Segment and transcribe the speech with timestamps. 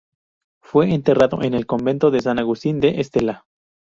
[0.63, 3.45] Fue enterrado en el convento de San Agustín de Estella.